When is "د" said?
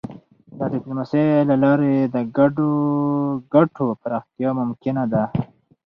0.57-0.59, 2.15-2.17